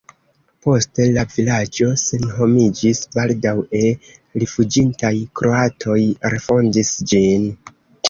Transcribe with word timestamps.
Poste 0.67 1.03
la 1.17 1.25
vilaĝo 1.33 1.89
senhomiĝis, 2.05 3.03
baldaŭe 3.19 3.85
rifuĝintaj 4.43 5.15
kroatoj 5.43 6.03
refondis 6.37 6.97
ĝin. 7.15 7.51